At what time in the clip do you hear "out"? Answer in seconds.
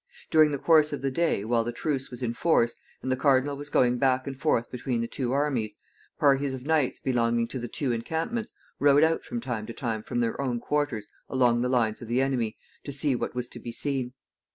9.03-9.21